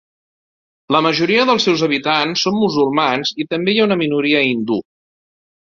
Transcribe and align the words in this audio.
La 0.95 1.01
majoria 1.07 1.43
dels 1.51 1.67
seus 1.69 1.83
habitants 1.89 2.47
són 2.49 2.59
musulmans 2.63 3.35
i 3.45 3.49
també 3.53 3.77
hi 3.77 3.81
ha 3.83 3.89
una 3.91 4.01
minoria 4.05 4.43
hindú. 4.49 4.85